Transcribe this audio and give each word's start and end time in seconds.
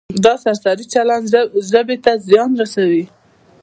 دا 0.25 0.33
سرسري 0.43 0.85
چلند 0.93 1.25
ژبې 1.71 1.97
ته 2.03 2.11
زیان 2.27 2.51
رسوي. 2.61 3.03